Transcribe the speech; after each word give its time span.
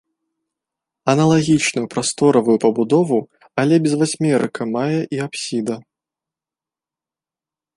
Аналагічную 1.13 1.83
прасторавую 1.93 2.55
пабудову, 2.65 3.19
але 3.65 3.75
без 3.83 3.93
васьмерыка, 3.99 4.61
мае 4.79 4.97
і 5.17 5.23
апсіда. 5.27 5.75